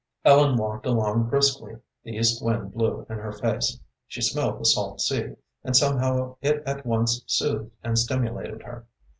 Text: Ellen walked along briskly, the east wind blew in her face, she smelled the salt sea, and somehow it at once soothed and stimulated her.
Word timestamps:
Ellen 0.25 0.57
walked 0.57 0.87
along 0.87 1.29
briskly, 1.29 1.77
the 2.03 2.13
east 2.15 2.43
wind 2.43 2.73
blew 2.73 3.05
in 3.07 3.17
her 3.19 3.31
face, 3.33 3.79
she 4.07 4.19
smelled 4.19 4.59
the 4.59 4.65
salt 4.65 4.99
sea, 4.99 5.35
and 5.63 5.77
somehow 5.77 6.37
it 6.41 6.63
at 6.65 6.87
once 6.87 7.23
soothed 7.27 7.69
and 7.83 7.99
stimulated 7.99 8.63
her. 8.63 8.87